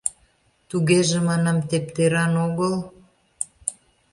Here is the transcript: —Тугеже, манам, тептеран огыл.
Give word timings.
—Тугеже, 0.69 1.19
манам, 1.29 1.57
тептеран 1.69 2.33
огыл. 2.45 2.75